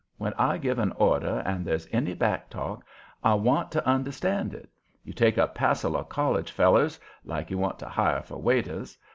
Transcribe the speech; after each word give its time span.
When 0.17 0.33
I 0.33 0.57
give 0.57 0.79
an 0.79 0.93
order 0.93 1.43
and 1.45 1.63
there's 1.63 1.87
any 1.91 2.15
back 2.15 2.49
talk, 2.49 2.83
I 3.23 3.35
want 3.35 3.69
to 3.73 3.87
understand 3.87 4.51
it. 4.51 4.67
You 5.03 5.13
take 5.13 5.37
a 5.37 5.45
passel 5.45 5.95
of 5.95 6.09
college 6.09 6.49
fellers, 6.51 6.99
like 7.23 7.51
you 7.51 7.59
want 7.59 7.77
to 7.77 7.87
hire 7.87 8.23
for 8.23 8.37
waiters. 8.37 8.97